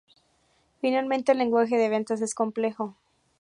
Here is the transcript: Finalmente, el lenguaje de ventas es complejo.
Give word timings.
Finalmente, 0.79 1.31
el 1.31 1.37
lenguaje 1.37 1.77
de 1.77 1.87
ventas 1.87 2.23
es 2.23 2.33
complejo. 2.33 2.95